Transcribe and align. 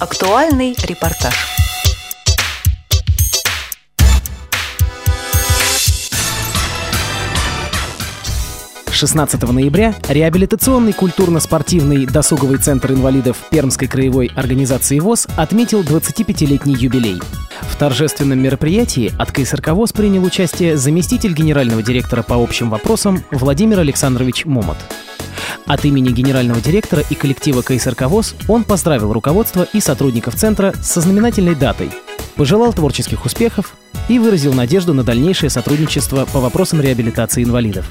Актуальный 0.00 0.74
репортаж. 0.82 1.34
16 8.90 9.42
ноября 9.42 9.94
реабилитационный 10.08 10.94
культурно-спортивный 10.94 12.06
досуговый 12.06 12.56
центр 12.56 12.92
инвалидов 12.92 13.44
Пермской 13.50 13.88
краевой 13.88 14.30
организации 14.34 14.98
ВОЗ 15.00 15.28
отметил 15.36 15.82
25-летний 15.82 16.76
юбилей. 16.76 17.20
В 17.60 17.76
торжественном 17.76 18.38
мероприятии 18.38 19.12
от 19.18 19.32
КСРК 19.32 19.68
ВОЗ 19.72 19.92
принял 19.92 20.24
участие 20.24 20.78
заместитель 20.78 21.34
генерального 21.34 21.82
директора 21.82 22.22
по 22.22 22.42
общим 22.42 22.70
вопросам 22.70 23.22
Владимир 23.30 23.80
Александрович 23.80 24.46
Момот. 24.46 24.78
От 25.66 25.84
имени 25.84 26.10
генерального 26.10 26.60
директора 26.60 27.02
и 27.08 27.14
коллектива 27.14 27.62
КСРК 27.62 28.02
ВОЗ 28.02 28.34
он 28.48 28.64
поздравил 28.64 29.12
руководство 29.12 29.66
и 29.72 29.80
сотрудников 29.80 30.34
центра 30.34 30.72
со 30.82 31.00
знаменательной 31.00 31.54
датой, 31.54 31.90
пожелал 32.36 32.72
творческих 32.72 33.24
успехов 33.24 33.74
и 34.08 34.18
выразил 34.18 34.52
надежду 34.52 34.94
на 34.94 35.04
дальнейшее 35.04 35.50
сотрудничество 35.50 36.26
по 36.26 36.40
вопросам 36.40 36.80
реабилитации 36.80 37.44
инвалидов. 37.44 37.90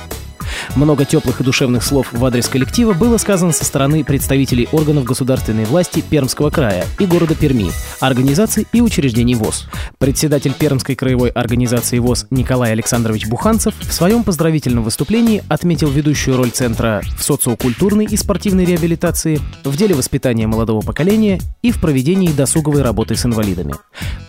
Много 0.76 1.06
теплых 1.06 1.42
и 1.42 1.44
душевных 1.44 1.84
слов 1.84 2.08
в 2.12 2.24
адрес 2.26 2.48
коллектива 2.48 2.94
было 2.94 3.18
сказано 3.18 3.52
со 3.52 3.66
стороны 3.66 4.04
представителей 4.04 4.68
органов 4.72 5.04
государственной 5.04 5.66
власти 5.66 6.02
Пермского 6.02 6.50
края 6.50 6.86
и 7.00 7.06
города 7.06 7.36
Перми, 7.36 7.72
организаций 8.00 8.68
и 8.72 8.82
учреждений 8.82 9.36
ВОЗ. 9.36 9.68
Председатель 9.98 10.54
Пермской 10.54 10.96
краевой 10.96 11.30
организации 11.30 12.00
ВОЗ 12.00 12.28
Николай 12.30 12.72
Александрович 12.72 13.28
Буханцев 13.28 13.74
в 13.80 13.94
своем 13.94 14.24
поздравительном 14.24 14.84
выступлении 14.84 15.44
отметил 15.50 15.90
ведущую 15.90 16.38
роль 16.38 16.52
центра 16.52 17.02
в 17.18 17.24
социокультурной 17.24 18.06
и 18.06 18.18
спортивной 18.18 18.66
реабилитации, 18.66 19.40
в 19.64 19.76
деле 19.76 19.96
воспитания 19.96 20.48
молодого 20.48 20.82
поколения 20.82 21.40
и 21.62 21.72
в 21.72 21.80
проведении 21.80 22.30
досуговой 22.30 22.82
работы 22.82 23.16
с 23.16 23.26
инвалидами. 23.26 23.76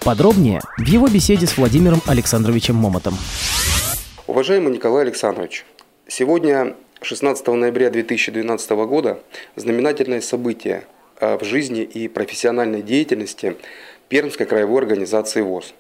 Подробнее 0.04 0.60
в 0.78 0.86
его 0.86 1.08
беседе 1.08 1.46
с 1.46 1.56
Владимиром 1.56 2.00
Александровичем 2.06 2.76
Момотом. 2.76 3.16
Уважаемый 4.26 4.72
Николай 4.72 5.02
Александрович, 5.02 5.64
Сегодня, 6.12 6.74
16 7.02 7.46
ноября 7.46 7.88
2012 7.88 8.70
года, 8.70 9.20
знаменательное 9.54 10.20
событие 10.20 10.82
а, 11.20 11.38
в 11.38 11.44
жизни 11.44 11.82
и 11.82 12.08
профессиональной 12.08 12.82
деятельности 12.82 13.56
Пермской 14.08 14.44
краевой 14.44 14.80
организации 14.80 15.40
ВОЗ. 15.40 15.72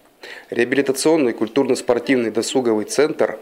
Реабилитационный 0.50 1.32
культурно-спортивный 1.32 2.30
досуговый 2.30 2.84
центр 2.84 3.40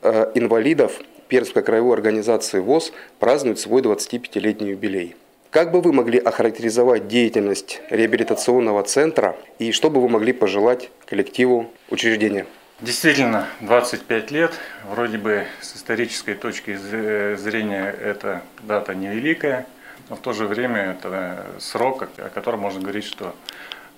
а, 0.00 0.30
инвалидов 0.36 1.00
Пермской 1.26 1.64
краевой 1.64 1.94
организации 1.94 2.60
ВОЗ 2.60 2.92
празднует 3.18 3.58
свой 3.58 3.82
25-летний 3.82 4.68
юбилей. 4.68 5.16
Как 5.50 5.72
бы 5.72 5.80
вы 5.80 5.92
могли 5.92 6.20
охарактеризовать 6.20 7.08
деятельность 7.08 7.82
реабилитационного 7.90 8.84
центра 8.84 9.36
и 9.58 9.72
что 9.72 9.90
бы 9.90 10.00
вы 10.00 10.08
могли 10.08 10.32
пожелать 10.32 10.90
коллективу 11.04 11.68
учреждения? 11.90 12.46
Действительно, 12.80 13.48
25 13.60 14.30
лет, 14.30 14.54
вроде 14.84 15.18
бы 15.18 15.48
с 15.60 15.74
исторической 15.74 16.34
точки 16.34 16.76
зрения 16.76 17.90
эта 17.90 18.42
дата 18.62 18.94
невеликая, 18.94 19.66
но 20.08 20.14
в 20.14 20.20
то 20.20 20.32
же 20.32 20.46
время 20.46 20.92
это 20.92 21.44
срок, 21.58 22.08
о 22.18 22.28
котором 22.28 22.60
можно 22.60 22.80
говорить, 22.80 23.04
что 23.04 23.34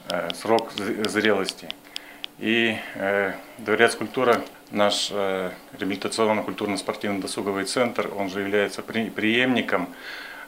э, 0.08 0.30
срок 0.32 0.72
зрелости. 0.72 1.68
И 2.38 2.78
э, 2.94 3.34
Дворец 3.58 3.96
культуры, 3.96 4.40
наш 4.70 5.10
э, 5.12 5.50
реабилитационно-культурно-спортивный 5.78 7.20
досуговый 7.20 7.66
центр, 7.66 8.10
он 8.16 8.30
же 8.30 8.40
является 8.40 8.80
преемником 8.80 9.94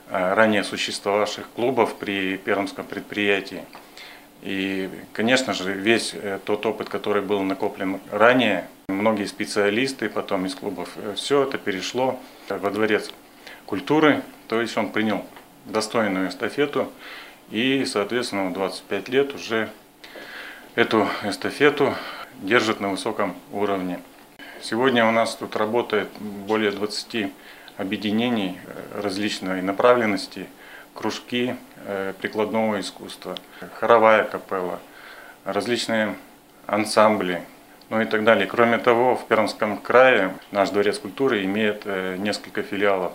ранее 0.08 0.64
существовавших 0.64 1.50
клубов 1.50 1.96
при 1.96 2.38
Пермском 2.38 2.86
предприятии. 2.86 3.62
И, 4.42 4.90
конечно 5.12 5.52
же, 5.52 5.72
весь 5.72 6.14
э, 6.14 6.40
тот 6.44 6.66
опыт, 6.66 6.88
который 6.88 7.22
был 7.22 7.40
накоплен 7.42 8.00
ранее, 8.10 8.66
многие 8.88 9.26
специалисты 9.26 10.08
потом 10.08 10.46
из 10.46 10.56
клубов, 10.56 10.88
э, 10.96 11.14
все 11.16 11.44
это 11.44 11.58
перешло 11.58 12.18
во 12.48 12.70
дворец 12.70 13.10
культуры, 13.66 14.22
то 14.48 14.60
есть 14.60 14.76
он 14.76 14.90
принял 14.90 15.24
достойную 15.66 16.28
эстафету 16.28 16.90
и, 17.52 17.84
соответственно, 17.84 18.50
в 18.50 18.52
25 18.52 19.08
лет 19.10 19.32
уже 19.32 19.70
эту 20.74 21.06
эстафету 21.22 21.94
держит 22.40 22.80
на 22.80 22.88
высоком 22.88 23.36
уровне. 23.52 24.00
Сегодня 24.60 25.06
у 25.06 25.12
нас 25.12 25.36
тут 25.36 25.54
работает 25.54 26.08
более 26.20 26.72
20 26.72 27.32
объединений 27.76 28.58
э, 28.66 29.00
различной 29.02 29.62
направленности– 29.62 30.48
кружки 30.94 31.56
э, 31.86 32.12
прикладного 32.20 32.80
искусства, 32.80 33.36
хоровая 33.74 34.24
капелла, 34.24 34.80
различные 35.44 36.16
ансамбли, 36.66 37.42
ну 37.90 38.00
и 38.00 38.04
так 38.04 38.24
далее. 38.24 38.46
Кроме 38.46 38.78
того, 38.78 39.16
в 39.16 39.26
Пермском 39.26 39.78
крае 39.78 40.34
наш 40.50 40.70
дворец 40.70 40.98
культуры 40.98 41.44
имеет 41.44 41.82
э, 41.84 42.16
несколько 42.16 42.62
филиалов. 42.62 43.12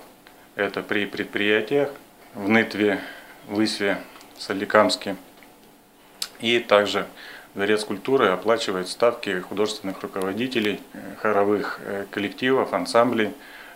Это 0.56 0.82
при 0.82 1.06
предприятиях 1.06 1.92
в 2.34 2.50
Нытве, 2.50 3.00
Лысве, 3.48 3.98
Соликамске. 4.38 5.16
И 6.40 6.60
также 6.60 7.06
Дворец 7.56 7.84
культуры 7.86 8.28
оплачивает 8.28 8.88
ставки 8.88 9.40
художественных 9.40 10.02
руководителей, 10.04 10.80
э, 10.94 11.00
хоровых 11.22 11.80
коллективов, 12.12 12.74
ансамблей 12.74 13.34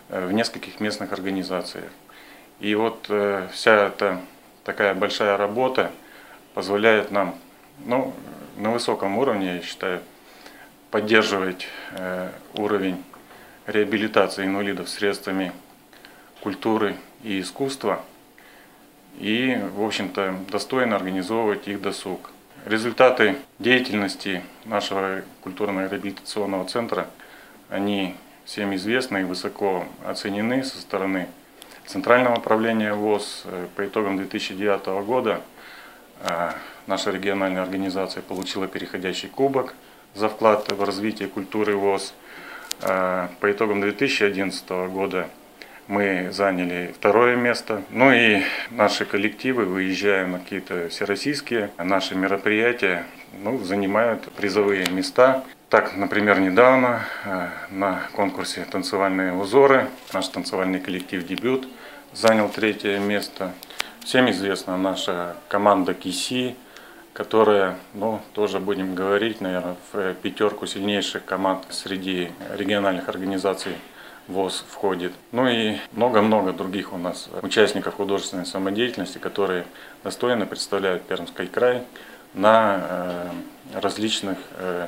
в 0.08 0.30
нескольких 0.30 0.78
местных 0.78 1.12
организациях. 1.12 1.90
И 2.62 2.76
вот 2.76 3.06
э, 3.08 3.48
вся 3.52 3.88
эта 3.88 4.20
такая 4.62 4.94
большая 4.94 5.36
работа 5.36 5.90
позволяет 6.54 7.10
нам 7.10 7.34
ну, 7.84 8.14
на 8.56 8.70
высоком 8.70 9.18
уровне, 9.18 9.56
я 9.56 9.62
считаю, 9.62 10.00
поддерживать 10.92 11.66
э, 11.90 12.30
уровень 12.54 13.02
реабилитации 13.66 14.44
инвалидов 14.44 14.88
средствами 14.88 15.52
культуры 16.40 16.94
и 17.24 17.40
искусства 17.40 18.04
и, 19.18 19.60
в 19.74 19.82
общем-то, 19.82 20.36
достойно 20.48 20.94
организовывать 20.94 21.66
их 21.66 21.82
досуг. 21.82 22.30
Результаты 22.64 23.38
деятельности 23.58 24.40
нашего 24.66 25.22
культурно-реабилитационного 25.40 26.66
центра, 26.66 27.08
они 27.68 28.14
всем 28.44 28.72
известны 28.76 29.22
и 29.22 29.24
высоко 29.24 29.84
оценены 30.06 30.62
со 30.62 30.80
стороны 30.80 31.26
Центрального 31.86 32.36
управления 32.36 32.94
ВОЗ 32.94 33.42
э, 33.44 33.66
по 33.74 33.86
итогам 33.86 34.16
2009 34.16 35.04
года 35.04 35.40
э, 36.20 36.52
наша 36.86 37.10
региональная 37.10 37.62
организация 37.62 38.22
получила 38.22 38.68
переходящий 38.68 39.28
кубок 39.28 39.74
за 40.14 40.28
вклад 40.28 40.70
в 40.70 40.82
развитие 40.84 41.28
культуры 41.28 41.76
ВОЗ. 41.76 42.14
Э, 42.82 43.28
по 43.40 43.50
итогам 43.50 43.80
2011 43.80 44.68
года 44.90 45.28
мы 45.88 46.30
заняли 46.32 46.94
второе 46.96 47.36
место. 47.36 47.82
Ну 47.90 48.12
и 48.12 48.42
наши 48.70 49.04
коллективы, 49.04 49.64
выезжая 49.64 50.26
на 50.26 50.38
какие-то 50.38 50.88
всероссийские 50.88 51.70
наши 51.78 52.14
мероприятия, 52.14 53.04
ну, 53.42 53.58
занимают 53.58 54.30
призовые 54.32 54.86
места. 54.90 55.44
Так, 55.68 55.96
например, 55.96 56.38
недавно 56.40 57.06
э, 57.24 57.48
на 57.70 58.02
конкурсе 58.12 58.66
«Танцевальные 58.70 59.32
узоры» 59.32 59.88
наш 60.12 60.28
танцевальный 60.28 60.80
коллектив 60.80 61.26
«Дебют» 61.26 61.66
занял 62.12 62.48
третье 62.48 62.98
место. 62.98 63.52
Всем 64.04 64.30
известна 64.30 64.76
наша 64.76 65.36
команда 65.48 65.94
КИСИ, 65.94 66.56
которая, 67.12 67.76
ну, 67.94 68.20
тоже 68.34 68.58
будем 68.58 68.94
говорить, 68.94 69.40
наверное, 69.40 69.76
в 69.92 70.14
пятерку 70.14 70.66
сильнейших 70.66 71.24
команд 71.24 71.64
среди 71.70 72.32
региональных 72.54 73.08
организаций 73.08 73.72
ВОЗ 74.28 74.64
входит. 74.68 75.12
Ну 75.32 75.48
и 75.48 75.76
много-много 75.92 76.52
других 76.52 76.92
у 76.92 76.98
нас 76.98 77.28
участников 77.42 77.94
художественной 77.94 78.46
самодеятельности, 78.46 79.18
которые 79.18 79.64
достойно 80.04 80.46
представляют 80.46 81.02
Пермский 81.02 81.46
край 81.46 81.82
на 82.34 82.80
э, 82.80 83.80
различных 83.80 84.38
э, 84.56 84.86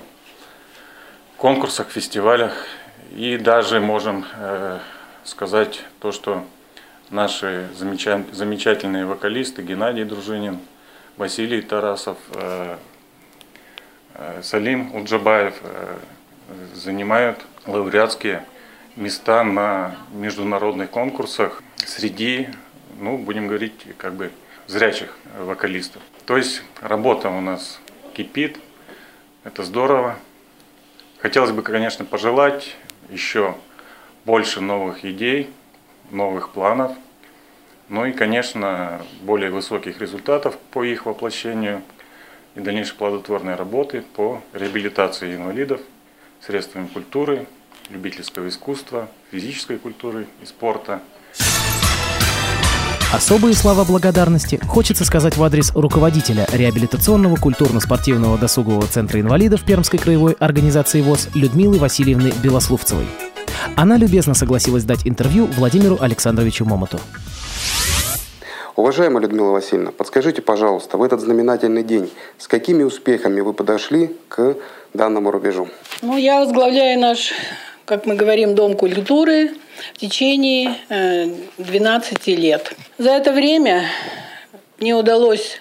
конкурсах, 1.36 1.88
фестивалях. 1.88 2.52
И 3.16 3.36
даже 3.36 3.80
можем 3.80 4.24
э, 4.36 4.78
сказать 5.24 5.82
то, 6.00 6.12
что 6.12 6.44
наши 7.10 7.68
замечательные 7.74 9.04
вокалисты 9.04 9.62
Геннадий 9.62 10.04
Дружинин, 10.04 10.58
Василий 11.16 11.62
Тарасов, 11.62 12.18
Салим 14.42 14.94
Уджабаев 14.96 15.54
занимают 16.74 17.38
лауреатские 17.66 18.44
места 18.96 19.42
на 19.44 19.96
международных 20.12 20.90
конкурсах 20.90 21.62
среди, 21.76 22.48
ну, 22.98 23.18
будем 23.18 23.48
говорить, 23.48 23.74
как 23.98 24.14
бы 24.14 24.30
зрячих 24.66 25.16
вокалистов. 25.38 26.02
То 26.26 26.36
есть 26.36 26.62
работа 26.80 27.28
у 27.28 27.40
нас 27.40 27.80
кипит, 28.14 28.58
это 29.42 29.62
здорово. 29.62 30.16
Хотелось 31.18 31.50
бы, 31.50 31.62
конечно, 31.62 32.04
пожелать 32.04 32.76
еще 33.10 33.56
больше 34.24 34.60
новых 34.60 35.04
идей, 35.04 35.50
новых 36.10 36.50
планов 36.50 36.96
Ну 37.88 38.06
и, 38.06 38.12
конечно, 38.12 39.02
более 39.22 39.50
высоких 39.50 40.00
результатов 40.00 40.56
по 40.70 40.84
их 40.84 41.04
воплощению 41.04 41.82
и 42.54 42.60
дальнейшей 42.60 42.96
плодотворной 42.96 43.56
работы 43.56 44.02
по 44.16 44.42
реабилитации 44.54 45.34
инвалидов 45.34 45.82
средствами 46.40 46.86
культуры, 46.86 47.46
любительского 47.90 48.48
искусства, 48.48 49.08
физической 49.30 49.78
культуры 49.78 50.26
и 50.42 50.46
спорта. 50.46 51.00
Особые 53.12 53.54
слова 53.54 53.84
благодарности 53.84 54.58
хочется 54.66 55.04
сказать 55.04 55.36
в 55.36 55.42
адрес 55.44 55.70
руководителя 55.74 56.46
реабилитационного 56.52 57.36
культурно-спортивного 57.36 58.36
досугового 58.38 58.86
центра 58.88 59.20
инвалидов 59.20 59.64
Пермской 59.64 60.00
краевой 60.00 60.32
организации 60.40 61.00
ВОЗ 61.00 61.28
Людмилы 61.34 61.78
Васильевны 61.78 62.32
Белословцевой. 62.42 63.06
Она 63.76 63.96
любезно 63.96 64.34
согласилась 64.34 64.82
дать 64.82 65.06
интервью 65.06 65.46
Владимиру 65.46 65.96
Александровичу 66.00 66.64
Момоту. 66.64 66.98
Уважаемая 68.76 69.22
Людмила 69.22 69.50
Васильевна, 69.52 69.92
подскажите, 69.92 70.42
пожалуйста, 70.42 70.96
в 70.98 71.02
этот 71.04 71.20
знаменательный 71.20 71.84
день 71.84 72.10
с 72.38 72.48
какими 72.48 72.82
успехами 72.82 73.40
вы 73.40 73.52
подошли 73.52 74.16
к 74.28 74.56
данному 74.92 75.30
рубежу? 75.30 75.68
Ну, 76.02 76.16
я 76.16 76.40
возглавляю 76.40 76.98
наш, 76.98 77.32
как 77.84 78.06
мы 78.06 78.14
говорим, 78.14 78.54
Дом 78.54 78.74
культуры 78.74 79.50
в 79.94 79.98
течение 79.98 80.76
12 81.58 82.28
э, 82.28 82.34
лет. 82.34 82.72
За 82.98 83.10
это 83.10 83.32
время 83.32 83.84
мне 84.78 84.94
удалось 84.94 85.60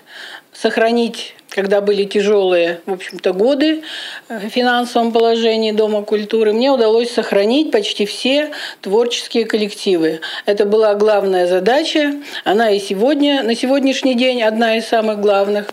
сохранить 0.52 1.36
когда 1.54 1.82
были 1.82 2.04
тяжелые, 2.06 2.82
в 2.88 2.94
общем-то, 2.94 3.32
годы 3.32 3.84
в 4.28 4.50
финансовом 4.50 5.12
положении 5.12 5.72
Дома 5.72 6.02
культуры, 6.02 6.52
мне 6.52 6.72
удалось 6.72 7.12
сохранить 7.12 7.72
почти 7.72 8.08
все 8.08 8.52
творческие 8.82 9.46
коллективы. 9.46 10.22
Это 10.46 10.66
была 10.66 10.96
главная 10.96 11.46
задача. 11.46 12.16
Она 12.44 12.72
и 12.72 12.80
сегодня, 12.80 13.44
на 13.44 13.56
сегодняшний 13.56 14.16
день 14.16 14.42
одна 14.42 14.78
из 14.78 14.88
самых 14.88 15.20
главных. 15.20 15.68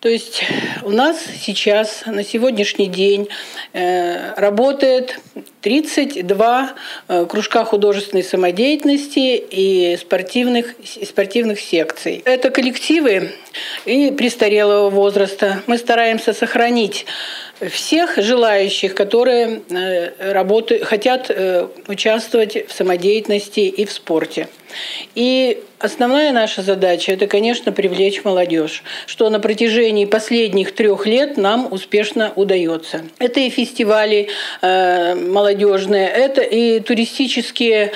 То 0.00 0.08
есть 0.08 0.42
у 0.82 0.90
нас 0.90 1.18
сейчас 1.42 2.02
на 2.06 2.24
сегодняшний 2.24 2.86
день 2.86 3.28
э, 3.72 4.34
работает 4.34 5.18
32 5.60 6.74
э, 7.08 7.26
кружка 7.26 7.64
художественной 7.64 8.24
самодеятельности 8.24 9.36
и 9.36 9.96
спортивных, 10.00 10.74
спортивных 11.04 11.60
секций. 11.60 12.22
Это 12.24 12.50
коллективы 12.50 13.32
и 13.84 14.10
престарелого 14.10 14.90
возраста. 14.90 15.62
Мы 15.66 15.76
стараемся 15.76 16.32
сохранить 16.32 17.06
всех 17.68 18.16
желающих, 18.16 18.94
которые 18.94 19.62
э, 19.68 20.32
работают, 20.32 20.84
хотят 20.84 21.30
э, 21.30 21.68
участвовать 21.88 22.68
в 22.68 22.72
самодеятельности 22.72 23.60
и 23.60 23.84
в 23.84 23.92
спорте. 23.92 24.48
И 25.14 25.62
основная 25.78 26.32
наша 26.32 26.62
задача– 26.62 27.12
это, 27.14 27.26
конечно, 27.26 27.72
привлечь 27.72 28.24
молодежь, 28.24 28.82
что 29.06 29.28
на 29.28 29.40
протяжении 29.40 30.04
последних 30.04 30.74
трех 30.74 31.06
лет 31.06 31.36
нам 31.36 31.68
успешно 31.70 32.32
удается. 32.36 33.02
Это 33.18 33.40
и 33.40 33.50
фестивали 33.50 34.28
э, 34.62 35.14
молодежные, 35.50 36.06
это 36.08 36.42
и 36.42 36.80
туристические 36.80 37.92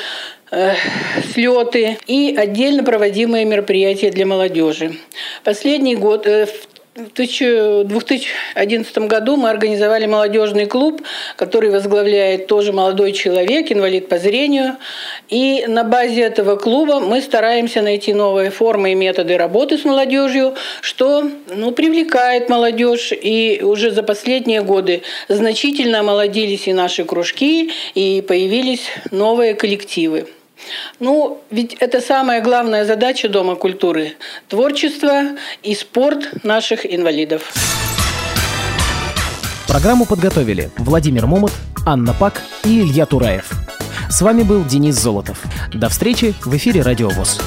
слеты 1.33 1.99
и 2.07 2.35
отдельно 2.37 2.83
проводимые 2.83 3.45
мероприятия 3.45 4.11
для 4.11 4.27
молодежи. 4.27 4.97
Последний 5.43 5.97
год, 5.97 6.27
в 6.27 6.49
2011 6.95 8.99
году 8.99 9.37
мы 9.37 9.51
организовали 9.51 10.07
молодежный 10.07 10.67
клуб, 10.67 11.03
который 11.35 11.71
возглавляет 11.71 12.47
тоже 12.47 12.73
молодой 12.73 13.11
человек, 13.11 13.73
инвалид 13.73 14.09
по 14.09 14.19
зрению. 14.19 14.77
И 15.29 15.65
на 15.67 15.83
базе 15.83 16.23
этого 16.23 16.55
клуба 16.55 17.01
мы 17.01 17.21
стараемся 17.21 17.83
найти 17.83 18.15
новые 18.15 18.51
формы 18.51 18.93
и 18.93 18.95
методы 18.95 19.37
работы 19.37 19.77
с 19.77 19.85
молодежью, 19.85 20.55
что 20.83 21.29
ну, 21.49 21.73
привлекает 21.73 22.49
молодежь. 22.49 23.13
И 23.13 23.61
уже 23.65 23.91
за 23.91 24.05
последние 24.05 24.63
годы 24.63 25.03
значительно 25.29 26.01
омолодились 26.01 26.69
и 26.69 26.73
наши 26.73 27.05
кружки, 27.05 27.73
и 27.97 28.25
появились 28.27 28.87
новые 29.11 29.55
коллективы. 29.55 30.29
Ну, 31.01 31.43
ведь 31.51 31.75
это 31.75 32.01
самая 32.01 32.41
главная 32.41 32.85
задача 32.85 33.29
Дома 33.29 33.57
культуры– 33.57 34.15
творчество 34.49 35.23
и 35.63 35.75
спорт 35.75 36.45
наших 36.45 36.87
инвалидов. 36.93 37.53
Программу 39.67 40.07
подготовили 40.07 40.71
Владимир 40.77 41.27
Момот, 41.27 41.53
Анна 41.87 42.15
Пак 42.15 42.43
и 42.65 42.81
Илья 42.81 43.07
Тураев. 43.07 43.51
С 44.09 44.23
вами 44.23 44.43
был 44.43 44.65
Денис 44.65 44.95
Золотов. 44.95 45.43
До 45.73 45.89
встречи 45.89 46.35
в 46.45 46.57
эфире 46.57 46.83
«Радио 46.83 47.09
ВОЗ». 47.09 47.41